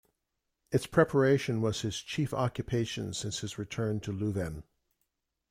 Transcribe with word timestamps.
Its 0.71 0.87
preparation 0.87 1.61
was 1.61 1.81
his 1.81 1.99
chief 1.99 2.33
occupation 2.33 3.13
since 3.13 3.41
his 3.41 3.59
return 3.59 3.99
to 3.99 4.11
Leuven. 4.11 4.63